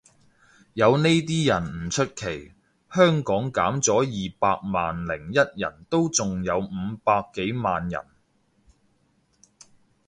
[0.73, 2.53] 有呢啲人唔出奇，
[2.91, 8.03] 香港減咗二百萬零一人都仲有五百幾萬人